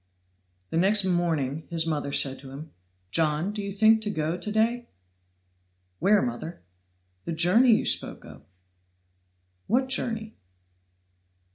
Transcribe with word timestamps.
The 0.71 0.77
next 0.79 1.05
morning 1.05 1.67
his 1.69 1.85
mother 1.85 2.11
said 2.11 2.39
to 2.39 2.49
him: 2.49 2.71
"John, 3.11 3.53
do 3.53 3.61
you 3.61 3.71
think 3.71 4.01
to 4.01 4.09
go 4.09 4.35
to 4.35 4.51
day?" 4.51 4.89
"Where, 5.99 6.23
mother?" 6.23 6.63
"The 7.25 7.33
journey 7.33 7.75
you 7.75 7.85
spoke 7.85 8.25
of." 8.25 8.41
"What 9.67 9.89
journey?" 9.89 10.37